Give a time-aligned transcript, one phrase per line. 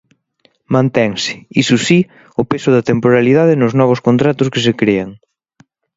[0.75, 1.99] Mantense, iso si,
[2.41, 5.09] o peso da temporalidade nos novos contratos que se crean.